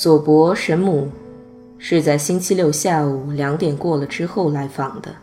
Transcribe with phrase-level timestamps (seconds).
[0.00, 1.10] 佐伯神母
[1.76, 5.14] 是在星期六下午两点过了之后来访的。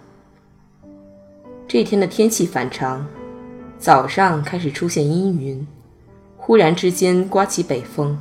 [1.67, 3.03] 这天的天气反常，
[3.79, 5.67] 早上开始出现阴云，
[6.37, 8.19] 忽然之间刮起北风，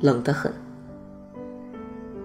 [0.00, 0.50] 冷得很。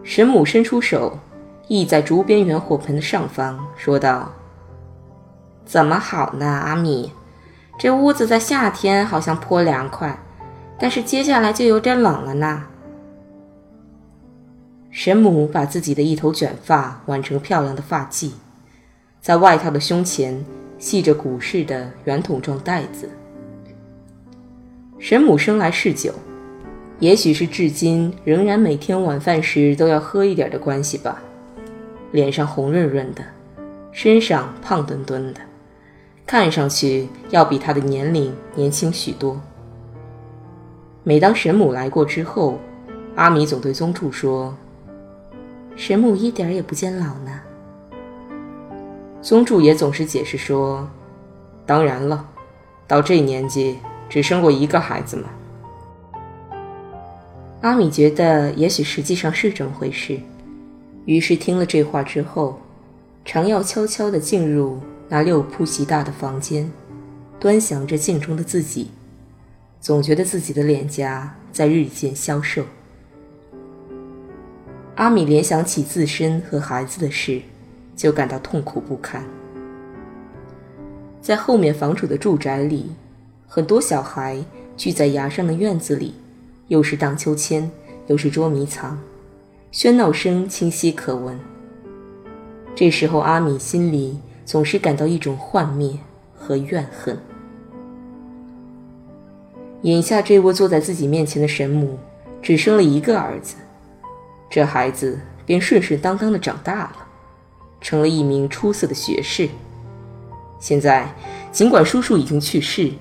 [0.01, 1.19] 神母伸出手，
[1.67, 4.31] 倚在竹边圆火盆的上方，说道
[5.67, 7.11] ：“怎么好呢，阿米？
[7.77, 10.17] 这屋子在夏天好像颇凉快，
[10.79, 12.67] 但是接下来就有点冷了呢。”
[14.93, 18.29] 神母把自己的一头卷发挽成漂亮的发髻，
[19.19, 20.45] 在外套的胸前
[20.77, 23.09] 系着古式的圆筒状带子。
[24.99, 26.13] 神母生来嗜酒。
[26.99, 31.19] 也许是至今仍然每天晚饭时都要喝一点的关系吧，
[32.11, 33.23] 脸上红润润的，
[33.91, 35.41] 身上胖墩墩的，
[36.25, 39.41] 看上去要比他的年龄年轻许多。
[41.03, 42.59] 每当神母来过之后，
[43.15, 44.55] 阿米总对宗助说
[45.75, 47.39] ：“神母一点也不见老呢。”
[49.21, 50.87] 宗助也总是解释说
[51.65, 52.27] ：“当然了，
[52.87, 53.77] 到这年纪
[54.09, 55.29] 只生过一个孩子嘛。”
[57.61, 60.19] 阿米觉得也许实际上是这么回事，
[61.05, 62.59] 于是听了这话之后，
[63.23, 66.69] 常要悄悄地进入那六铺席大的房间，
[67.39, 68.91] 端详着镜中的自己，
[69.79, 72.65] 总觉得自己的脸颊在日渐消瘦。
[74.95, 77.41] 阿米联想起自身和孩子的事，
[77.95, 79.23] 就感到痛苦不堪。
[81.21, 82.91] 在后面房主的住宅里，
[83.47, 84.37] 很多小孩
[84.77, 86.15] 聚在崖上的院子里。
[86.69, 87.69] 又是荡秋千，
[88.07, 88.97] 又是捉迷藏，
[89.71, 91.37] 喧闹声清晰可闻。
[92.73, 95.91] 这时候，阿米心里总是感到一种幻灭
[96.35, 97.17] 和怨恨。
[99.81, 101.99] 眼下这位坐在自己面前的神母，
[102.41, 103.55] 只生了一个儿子，
[104.53, 106.97] 这孩子便顺顺当当的长大了，
[107.81, 109.49] 成了一名出色的学士。
[110.59, 111.11] 现在，
[111.51, 112.91] 尽管叔叔已经去世，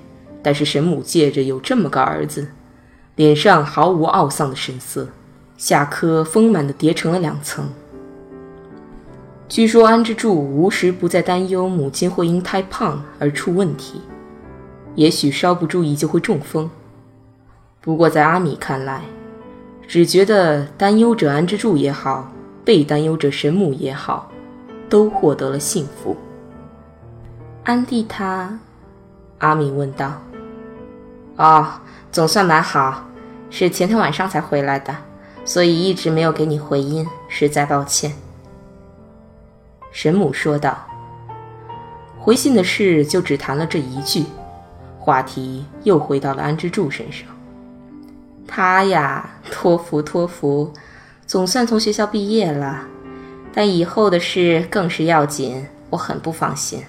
[0.41, 2.47] 但是神母借着有这么个儿子。
[3.17, 5.09] 脸上毫无懊丧的神色，
[5.55, 7.69] 下颏丰满的叠成了两层。
[9.47, 14.01] 据说安之助无时不在担忧母亲会因太胖而出问题，
[14.95, 16.67] 也许稍不注意就会中风。
[17.79, 19.03] 不过在阿米看来，
[19.93, 22.27] 只觉得担忧者安之助也好，
[22.65, 24.27] 被担忧者神母也好，
[24.89, 26.17] 都获得了幸福。
[27.63, 28.57] 安迪他，
[29.37, 30.19] 阿米问道
[31.37, 31.67] ：“哦。”
[32.11, 33.05] 总算蛮好，
[33.51, 34.95] 是前天晚上才回来的，
[35.45, 38.11] 所以一直没有给你回音，实在抱歉。”
[39.93, 40.75] 神母说道。
[42.17, 44.25] 回信的事就只谈了这一句，
[44.97, 47.27] 话题又回到了安之助身上。
[48.47, 50.71] 他呀，托福托福，
[51.25, 52.87] 总算从学校毕业了，
[53.53, 56.83] 但以后的事更是要紧，我很不放心。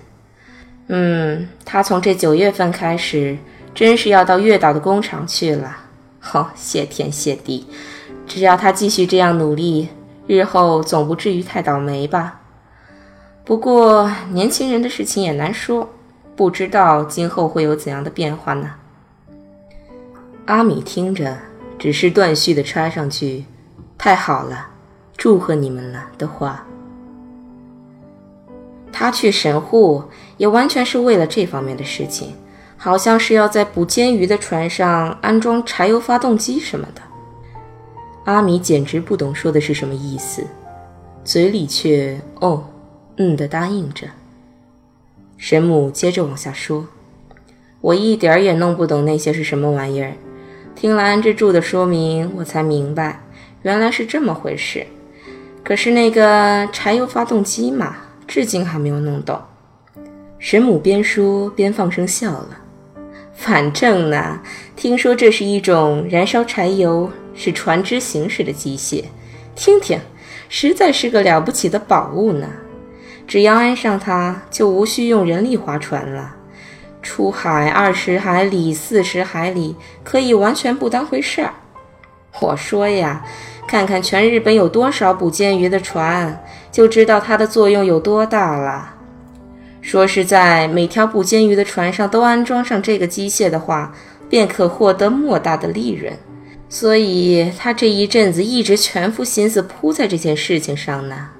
[0.88, 3.38] 嗯，他从这九月份开始。
[3.74, 5.78] 真是要到月岛的工厂去了。
[6.20, 7.66] 好，谢天谢地，
[8.24, 9.88] 只要他继续这样努力，
[10.28, 12.40] 日后总不至于太倒霉吧。
[13.44, 15.90] 不过年轻人的事情也难说，
[16.36, 18.74] 不知道今后会有怎样的变化呢？
[20.44, 21.36] 阿米听着，
[21.78, 23.44] 只是断续的插上去
[23.98, 24.68] ：“太好了，
[25.16, 26.66] 祝贺你们了”的话。
[28.92, 30.04] 他去神户
[30.36, 32.34] 也完全是为了这方面的事情。
[32.76, 37.00] 好像是要在捕煎鱼的船上安装柴油发动机什么的。
[38.24, 40.44] 阿米简直不懂说的是什么意思，
[41.24, 42.64] 嘴里却哦，
[43.16, 44.08] 嗯的答应着。
[45.38, 46.86] 神母接着往下说
[47.80, 50.12] ：“我一点儿也弄不懂那些是什么玩意儿，
[50.74, 53.20] 听了安之助的说明，我才明白，
[53.62, 54.86] 原来是这么回事。
[55.62, 59.40] 可是那个柴油发动机嘛，至今还没有弄懂。
[60.38, 62.58] 神母边说边放声笑了。
[63.32, 64.40] 反正呢，
[64.76, 69.04] 听说这是一种燃烧柴油使船只行驶的机械，
[69.54, 69.98] 听听，
[70.48, 72.46] 实在是个了不起的宝物呢。
[73.26, 76.36] 只要安上它，就无需用人力划船了。
[77.04, 81.54] 出海二十海里、四十海里，可以完全不当回事儿。
[82.40, 83.24] 我说呀。
[83.66, 88.94] 看看全日本有多少捕鲸鱼的船，就知道它的作用有多大了。
[89.80, 93.90] 说是在每条捕鲸鱼的船上都安装上这个机械的话，
[94.28, 96.12] 便可获得莫大的利润。
[96.68, 101.30] 所以他这一阵子一直全副心思扑在这件事情上呢。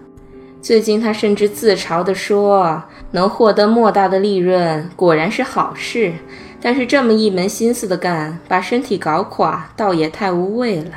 [0.65, 2.83] 最近他甚至自嘲地说
[3.13, 6.15] ：“能获得莫大的利润，果然是好事。
[6.59, 10.93] 但是这么一门心思的干，把身体搞垮，倒也太无谓了。”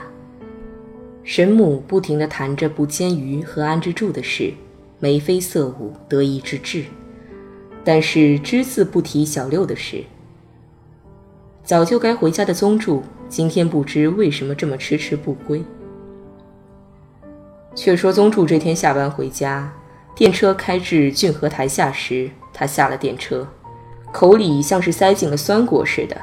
[1.25, 4.53] 神母不停地谈着不监鱼和安之助的事，
[4.99, 6.85] 眉飞色舞，得意之至，
[7.83, 10.01] 但是只字不提小六的事。
[11.65, 15.61] 早就该回家的宗助，今天不知为什么这么迟迟不归。
[17.77, 19.71] 却说宗助这天下班回家，
[20.15, 23.47] 电车开至郡河台下时，他下了电车，
[24.11, 26.17] 口里像是塞进了酸果似的，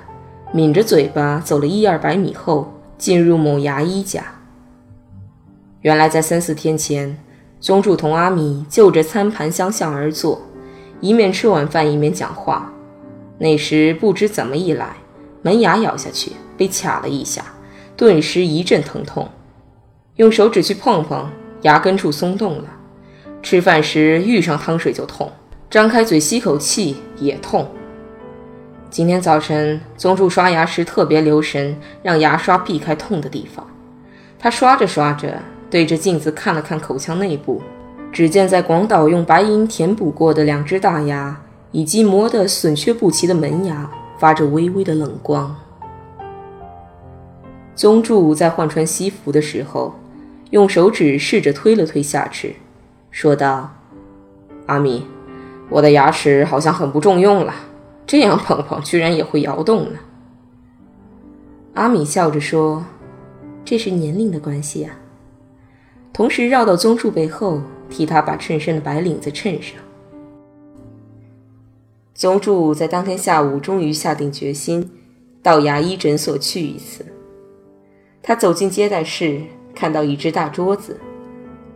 [0.53, 4.25] 抿着嘴巴走了一二百米后，进入某牙医家。
[5.83, 7.17] 原来在三四天前，
[7.61, 10.43] 宗助同阿米就着餐盘相向而坐，
[11.01, 12.73] 一面吃晚饭一面讲话。
[13.39, 14.97] 那时不知怎么一来，
[15.43, 17.45] 门牙咬下去被卡了一下，
[17.97, 19.29] 顿时一阵疼痛。
[20.17, 21.29] 用手指去碰碰，
[21.65, 22.65] 牙根处松动了。
[23.43, 25.31] 吃饭时遇上汤水就痛，
[25.69, 27.69] 张开嘴吸口气也痛。
[28.89, 33.67] 今天早晨宗助刷牙时特别留神，让牙刷避开痛的地方。
[34.39, 35.41] 他刷着刷着。
[35.71, 37.61] 对着镜子看了看口腔内部，
[38.13, 41.37] 只见在广岛用白银填补过的两只大牙，
[41.73, 45.57] 以及磨得损缺不齐的门牙，发着微微的冷光。
[47.75, 49.93] 宗助在换穿西服的时候，
[50.55, 52.55] 用手指试着推了推下齿，
[53.11, 53.75] 说道
[54.67, 55.05] ：“阿米，
[55.69, 57.53] 我的牙齿好像很不中用了，
[58.07, 59.99] 这样碰碰居然也会摇动呢。”
[61.75, 62.87] 阿米笑着说
[63.67, 64.97] ：“这是年龄的关系啊。”
[66.15, 67.61] 同时绕到宗助背后，
[67.91, 69.77] 替他把衬衫的白领子衬上。
[72.15, 74.89] 宗助在当天下午终于下定决心，
[75.43, 77.05] 到牙医诊所去一次。
[78.23, 79.41] 他走进接待室，
[79.75, 80.99] 看到一只大桌子，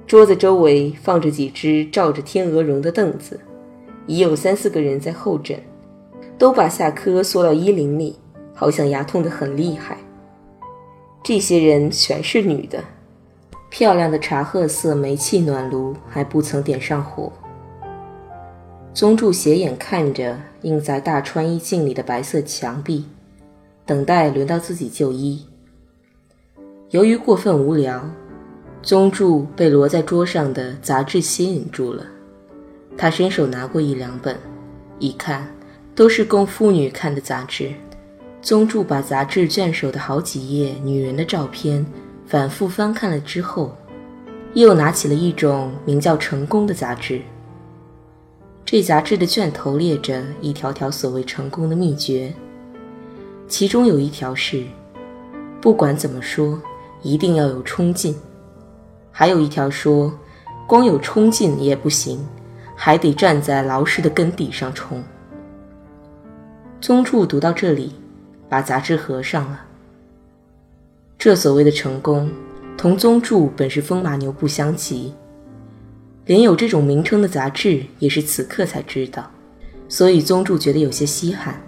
[0.06, 3.40] 桌子周围放着几只罩着天鹅绒的凳子，
[4.06, 5.60] 已有三四个人在候诊，
[6.38, 8.16] 都把下颏缩到衣领里，
[8.54, 9.98] 好像牙痛得很厉害。
[11.22, 12.82] 这些人全是女的。
[13.70, 17.30] 漂亮的茶褐色煤气暖炉还不曾点上火。
[18.94, 23.04] 宗助斜眼看着映在大穿衣镜里的白色墙壁，
[23.84, 25.46] 等待轮到自己就医。
[26.90, 28.02] 由于过分无聊，
[28.82, 32.06] 宗助被摞在桌上的杂志吸引住了。
[32.96, 34.34] 他伸手拿过一两本，
[34.98, 35.46] 一看
[35.94, 37.70] 都是供妇女看的杂志。
[38.40, 41.84] 宗助把杂志卷首的好几页女人的照片。
[42.26, 43.74] 反复翻看了之后，
[44.52, 47.20] 又拿起了一种名叫《成功》的杂志。
[48.66, 52.32] 这杂志的卷头列着一条条所谓成功的秘诀，
[53.46, 54.62] 其中有一条是：
[55.58, 56.60] 不管怎么说，
[57.02, 58.14] 一定要有冲劲；
[59.10, 60.12] 还有一条说，
[60.66, 62.24] 光有冲劲也不行，
[62.76, 65.02] 还得站在劳师的根底上冲。
[66.80, 67.94] 宗助读到这里，
[68.48, 69.60] 把杂志合上了。
[71.18, 72.30] 这所谓的成功，
[72.76, 75.12] 同宗助本是风马牛不相及。
[76.26, 79.30] 连有这种名称的杂志，也是此刻才知道，
[79.88, 81.60] 所以宗助觉得有些稀罕，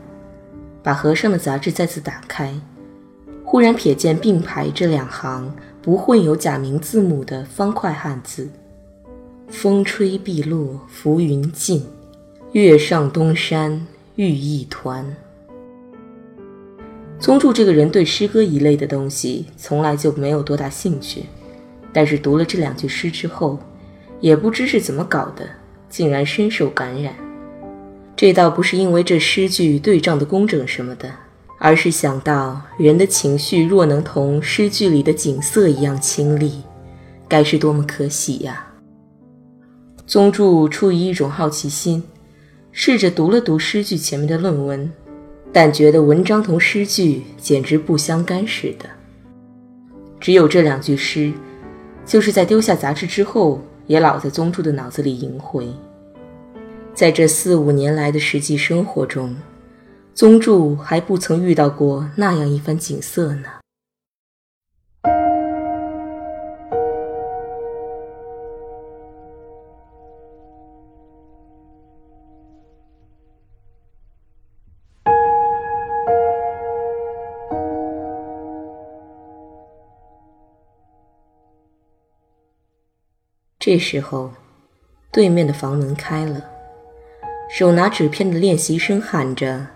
[0.83, 2.55] 把盒上的杂志再次打开，
[3.51, 5.53] 忽然瞥见并排这两行
[5.83, 8.49] 不混有假名字母的方块汉字
[9.51, 11.85] ：“风吹碧落浮云尽，
[12.53, 15.17] 月上东山玉一团。”
[17.19, 21.25] 宗助这个人对诗歌一类的东西从来就没有多大兴趣，
[21.93, 23.59] 但是读了这两句诗之后，
[24.21, 25.45] 也不知是怎么搞的，
[25.89, 27.13] 竟然深受感染。
[28.15, 31.13] 这倒不是因为这诗句对仗的工整什么的，
[31.63, 36.63] 而是想到人的情绪若能同诗句里的景色一样清丽，
[37.29, 38.67] 该是多么可喜呀！
[40.07, 42.03] 宗助出于一种好奇心，
[42.73, 44.91] 试着读了读诗句前面的论文。
[45.53, 48.89] 但觉得文章同诗句简直不相干似的。
[50.19, 51.31] 只有这两句诗，
[52.07, 55.69] 就是在丢下杂志之后，也老在宗助的脑子里萦回。
[56.95, 59.37] 在这四五年来的实际生活中，
[60.21, 63.49] 宗助还不曾遇到过那样一番景色呢。
[83.59, 84.33] 这时候，
[85.11, 86.45] 对面的房门开了，
[87.51, 89.67] 手拿纸片的练习生喊着：“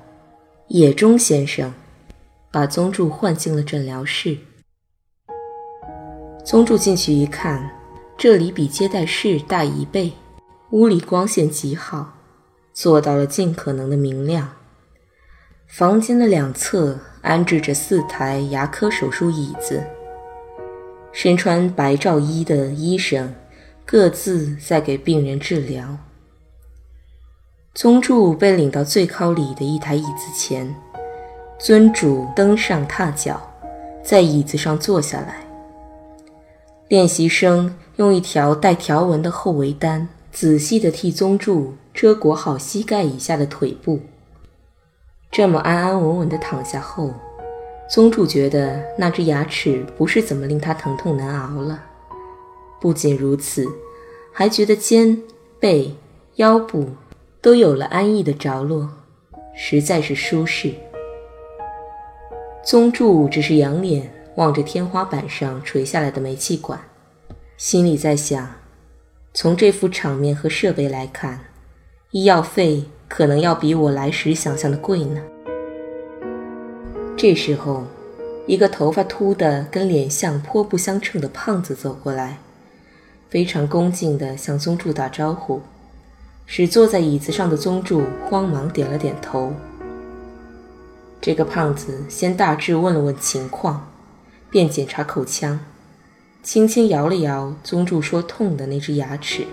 [0.68, 1.72] 野中先生！”
[2.50, 4.38] 把宗助唤进了诊疗室。
[6.44, 7.70] 宗助进去一看，
[8.16, 10.12] 这里比接待室大一倍，
[10.70, 12.14] 屋里光线极好，
[12.72, 14.52] 做到了尽可能的明亮。
[15.66, 19.82] 房间的两侧安置着四台牙科手术椅子，
[21.12, 23.34] 身穿白罩衣的医生。
[23.86, 25.98] 各自在给病人治疗。
[27.74, 30.72] 宗助被领到最靠里的一台椅子前，
[31.58, 33.40] 尊主登上踏脚，
[34.00, 35.44] 在椅子上坐下来。
[36.86, 43.98] 练习生用一条带条纹的厚围单，仔细地替宗助遮裹好膝盖以下的腿部。
[45.32, 47.10] 这么安安稳稳地躺下后，
[47.90, 51.82] 宗助觉得那只牙齿不是怎么令他疼痛难熬了。
[52.80, 53.66] 不仅如此，
[54.32, 55.20] 还觉得肩、
[55.58, 55.96] 背、
[56.36, 56.90] 腰部
[57.44, 58.88] 都有了安逸的着落，
[59.54, 60.72] 实在是舒适。
[62.64, 66.80] 宗助只是仰脸望着天花板上垂下来的煤气管，
[67.58, 68.50] 心里在想：
[69.34, 71.38] 从这副场面和设备来看，
[72.12, 75.20] 医药费可能要比我来时想象的贵呢。
[77.14, 77.84] 这时候，
[78.46, 82.38] 一个头发秃的跟脸相颇不相称的胖子走过来。
[83.28, 85.60] 非常恭敬地向宗助打招呼，
[86.46, 89.52] 使坐在椅子上的宗助慌忙点了点头。
[91.20, 93.88] 这个胖子先大致问了问情况，
[94.50, 95.58] 便检查口腔，
[96.42, 99.46] 轻轻摇了摇宗助说痛的那只牙齿。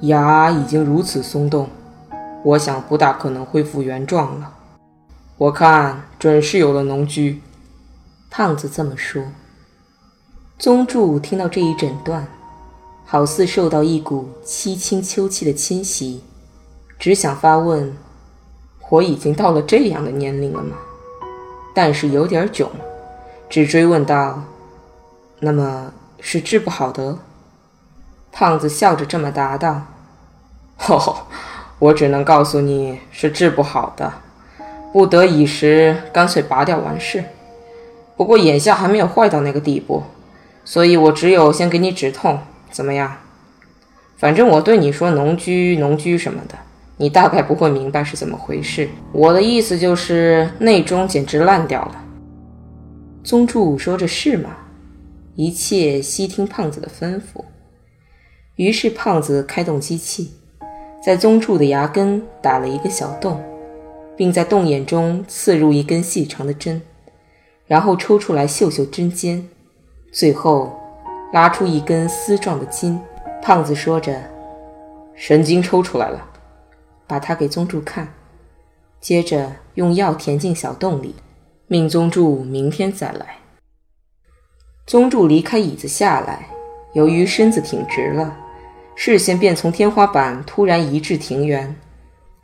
[0.00, 1.68] 牙已经如此松动，
[2.44, 4.54] 我想不大可能恢复原状了。
[5.36, 7.36] 我看准是有了脓疽。
[8.30, 9.22] 胖子这么说。
[10.58, 12.26] 宗助听到这一诊断。
[13.10, 16.22] 好似受到一股凄清秋气的侵袭，
[16.98, 17.96] 只想发问
[18.90, 20.76] ：“我已经到了这样的年龄了吗？”
[21.74, 22.68] 但是有点囧，
[23.48, 24.42] 只追问道
[25.40, 27.16] ：“那么是治不好的？”
[28.30, 29.84] 胖子笑着这么答道
[30.86, 31.20] ：“哦，
[31.78, 34.12] 我只能告诉你是治不好的，
[34.92, 37.24] 不得已时干脆拔掉完事。
[38.18, 40.02] 不过眼下还没有坏到那个地步，
[40.62, 42.38] 所以我只有先给你止痛。”
[42.70, 43.16] 怎么样？
[44.16, 46.58] 反正我对你说农居农居什么的，
[46.96, 48.88] 你大概不会明白是怎么回事。
[49.12, 52.04] 我的意思就是内中简直烂掉了。
[53.22, 54.56] 宗助说着是吗？
[55.36, 57.44] 一切悉听胖子的吩咐。
[58.56, 60.32] 于是胖子开动机器，
[61.04, 63.40] 在宗助的牙根打了一个小洞，
[64.16, 66.82] 并在洞眼中刺入一根细长的针，
[67.68, 69.48] 然后抽出来嗅嗅针尖，
[70.10, 70.74] 最后。
[71.32, 72.98] 拉出一根丝状的筋，
[73.42, 74.22] 胖子说着
[75.14, 76.24] ：“神经抽出来了。”
[77.06, 78.06] 把它给宗助看，
[79.00, 81.14] 接着用药填进小洞里，
[81.66, 83.38] 命宗助明天再来。
[84.86, 86.48] 宗助离开椅子下来，
[86.92, 88.36] 由于身子挺直了，
[88.94, 91.74] 视线便从天花板突然移至庭园，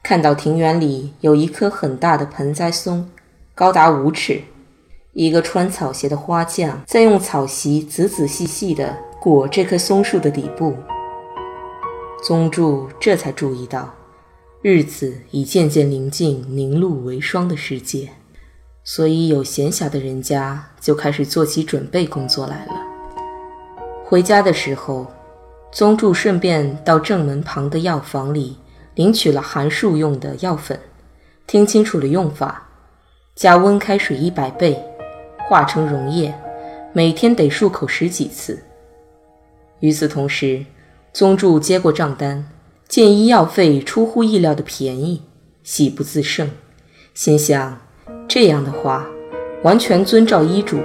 [0.02, 3.06] 看到庭园里有一棵很大的盆栽松，
[3.54, 4.42] 高达五尺。
[5.14, 10.76] 一个穿草鞋的花匠在用草席仔仔细细地裹这棵松树的底部。
[12.26, 13.94] 宗助这才注意到，
[14.60, 18.08] 日子已渐渐临近凝露为霜的世界，
[18.82, 22.72] 所以有闲暇的人家就开始做起准备工作来了。
[24.04, 25.06] 回家的时候，
[25.70, 28.56] 宗助顺便到正门旁的药房里
[28.96, 30.80] 领取了含漱用的药粉，
[31.46, 32.66] 听清楚了用法：
[33.36, 34.82] 加温开水一百倍。
[35.48, 36.34] 化成溶液，
[36.92, 38.62] 每天得漱口十几次。
[39.80, 40.64] 与此同时，
[41.12, 42.48] 宗助接过账单，
[42.88, 45.22] 见医药费出乎意料的便宜，
[45.62, 46.50] 喜不自胜，
[47.12, 47.78] 心想：
[48.26, 49.06] 这样的话，
[49.62, 50.78] 完全遵照医嘱，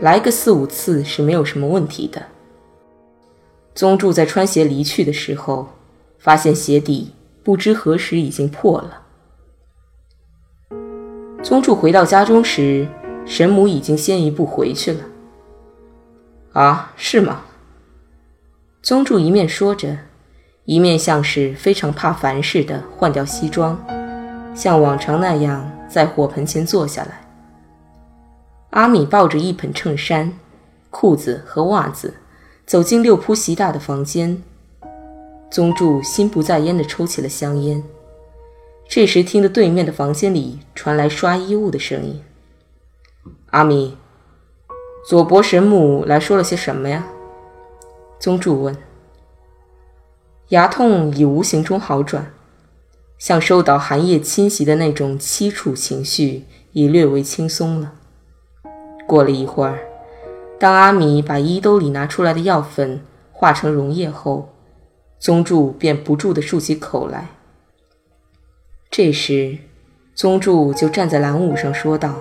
[0.00, 2.22] 来个四五次是没有什么问题的。
[3.74, 5.68] 宗助在穿鞋离去的时候，
[6.18, 7.12] 发现鞋底
[7.44, 9.02] 不知何时已经破了。
[11.42, 12.86] 宗助回到家中时，
[13.26, 15.04] 神母已经先一步回去了。
[16.52, 17.42] 啊，是吗？
[18.82, 19.96] 宗助一面说着，
[20.64, 23.78] 一面像是非常怕烦似的换掉西装，
[24.54, 27.20] 像往常那样在火盆前坐下来。
[28.70, 30.32] 阿米抱着一盆衬衫、
[30.90, 32.14] 裤子和袜子，
[32.66, 34.42] 走进六铺席大的房间。
[35.50, 37.82] 宗助心不在焉地抽起了香烟。
[38.88, 42.22] 这时，听得对面的房间里传来刷衣物的声音。
[43.50, 43.96] 阿米，
[45.04, 47.04] 佐伯神母来说了些什么呀？
[48.20, 48.76] 宗助问。
[50.50, 52.32] 牙痛已无形中好转，
[53.18, 57.94] 像受到寒夜侵袭的那种凄楚情绪已略微轻松了。
[59.08, 59.80] 过了一会儿，
[60.60, 63.02] 当阿米把衣兜里拿出来的药粉
[63.32, 64.50] 化成溶液后，
[65.18, 67.30] 宗助便不住地漱起口来。
[68.88, 69.58] 这时，
[70.14, 72.14] 宗助就站在蓝舞上说道：“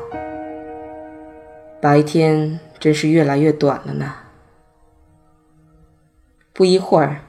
[1.82, 4.14] 白天真是越来越短了呢。”
[6.54, 7.22] 不一会儿，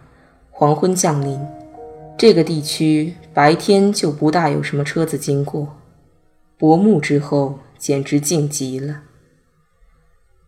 [0.50, 1.40] 黄昏降临，
[2.18, 5.76] 这个地区白天就不大有什么车子经过，
[6.58, 9.02] 薄暮之后简直静极了。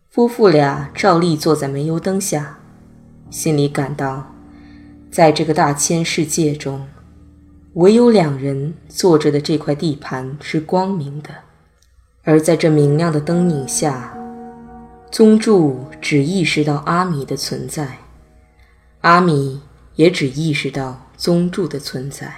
[0.09, 2.59] 夫妇俩照例坐在煤油灯下，
[3.29, 4.35] 心里感到，
[5.09, 6.85] 在这个大千世界中。
[7.75, 11.29] 唯有两人坐着的这块地盘是光明的，
[12.25, 14.17] 而在这明亮的灯影下，
[15.11, 17.97] 宗助只意识到阿米的存在，
[19.01, 19.61] 阿米
[19.95, 22.33] 也只意识到宗助的存在。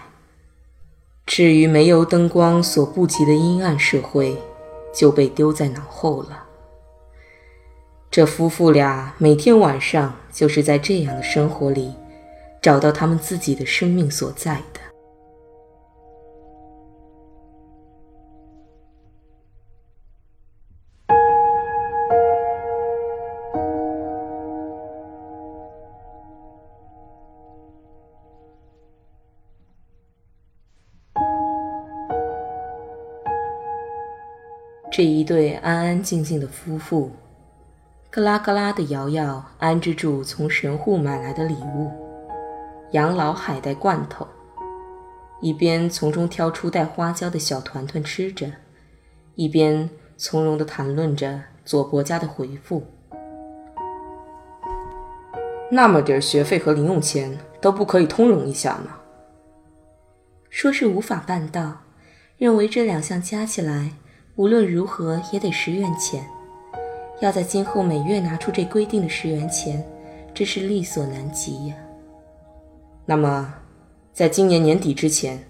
[1.27, 4.35] 至于煤油灯光所不及的阴暗社会，
[4.91, 6.43] 就被丢在脑后了。
[8.09, 11.93] 这夫妇俩每天晚上就是在这样的生活里，
[12.59, 14.79] 找到他们自己的生命所在的。
[34.95, 37.11] 这一对安安静静的夫妇，
[38.11, 41.91] 咯啦咯啦的摇摇安置住从神户买来的礼物——
[42.91, 44.25] 养老海带罐头，
[45.41, 48.49] 一边从中挑出带花椒的小团团吃着，
[49.33, 52.81] 一边从容地谈论着佐伯家的回复。
[55.69, 58.99] 那么点学费和零用钱都不可以通融一下吗？
[60.49, 61.81] 说是无法办到，
[62.37, 63.91] 认为这两项加起来。
[64.37, 66.29] 无论如何也得十元钱，
[67.21, 69.81] 要在今后每月拿出这规定的十元钱，
[70.33, 71.75] 这是力所难及呀。
[73.05, 73.53] 那么，
[74.11, 75.41] 在今年年底之前，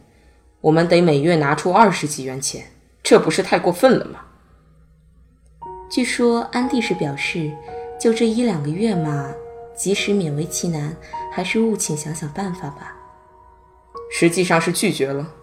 [0.62, 2.64] 我们得每月拿出二十几元钱，
[3.02, 4.20] 这不是太过分了吗？
[5.90, 7.52] 据说安蒂是表示，
[8.00, 9.34] 就这一两个月嘛，
[9.76, 10.96] 即使勉为其难，
[11.32, 12.96] 还是务请想想办法吧。
[14.12, 15.34] 实际上是拒绝了。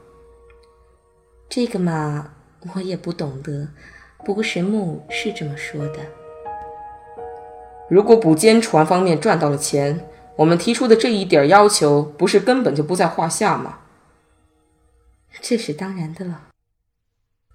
[1.49, 2.35] 这个嘛。
[2.75, 3.69] 我也不懂得，
[4.25, 5.99] 不过神木是这么说的。
[7.89, 13.81] 如果补监船方面赚到了钱，我们提出的这一点要求，不是根本就不在话下吗？
[15.41, 16.49] 这是当然的了。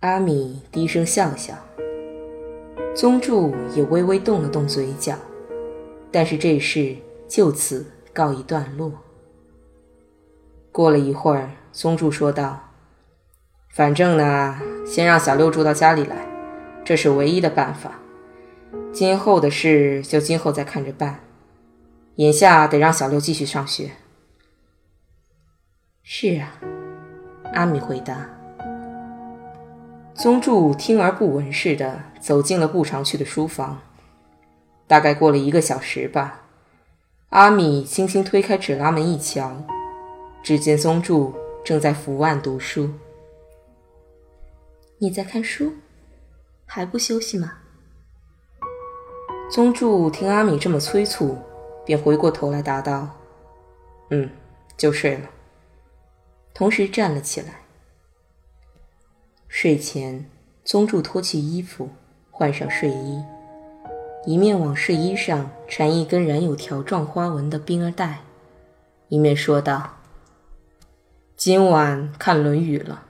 [0.02, 1.56] 阿米低声笑笑，
[2.96, 5.16] 宗助也微微动了动嘴角，
[6.12, 6.96] 但是这事
[7.28, 8.92] 就此告一段落。
[10.72, 12.60] 过了一会儿，宗助说道。
[13.74, 16.26] 反正呢，先让小六住到家里来，
[16.86, 18.00] 这是唯一的办法。
[18.94, 21.20] 今后的事就今后再看着办。
[22.16, 23.92] 眼下得让小六继续上学。
[26.02, 26.54] 是啊，
[27.54, 28.30] 阿米回答。
[30.16, 33.80] 宗助听而不闻似的走进了不常去的书房。
[34.88, 36.46] 大概过了一个小时吧，
[37.30, 39.64] 阿米轻轻推开纸拉门一瞧，
[40.42, 42.90] 只见宗助正在伏案读书。
[45.00, 45.74] 你在看书，
[46.66, 47.60] 还不休息吗？
[49.52, 51.38] 宗助听阿米这么催促，
[51.86, 53.08] 便回过头来答道
[54.10, 54.28] ：“嗯，
[54.76, 55.30] 就睡了。”
[56.52, 57.62] 同时站了起来。
[59.48, 60.28] 睡前，
[60.66, 61.90] 宗助脱去衣服，
[62.32, 63.24] 换上睡衣，
[64.26, 68.22] 一面往睡衣上缠一根染有条状花纹的冰儿带，
[69.10, 70.00] 一面说道
[71.38, 73.04] ：“今晚看《论语》了，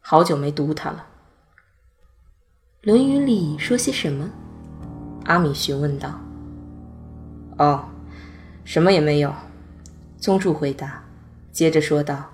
[0.00, 1.06] 好久没读它了。”
[2.82, 4.26] 《论语里说些什么？
[5.26, 6.18] 阿米询问道。
[7.58, 7.84] 哦，
[8.64, 9.30] 什么也没有。
[10.16, 11.04] 宗柱回答，
[11.52, 12.30] 接着说道，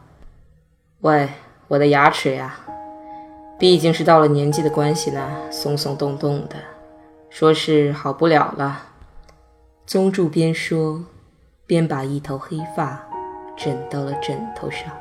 [1.01, 1.29] 喂，
[1.67, 2.61] 我的牙齿呀，
[3.59, 6.55] 毕竟是到了年纪的关系呢，松松动动的，
[7.29, 8.85] 说是好不了了。
[9.85, 11.05] 宗助边说
[11.67, 13.05] 边把一头黑发
[13.57, 14.93] 枕到了枕头上。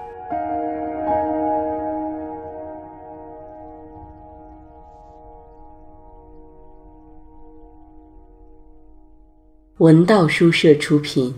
[9.79, 11.35] 文道书社出品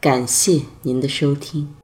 [0.00, 1.75] 感谢您的收听。